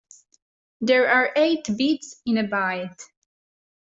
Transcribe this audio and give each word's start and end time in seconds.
There 0.79 1.07
are 1.09 1.31
eight 1.35 1.67
bits 1.77 2.21
in 2.25 2.39
a 2.39 2.43
byte. 2.43 3.03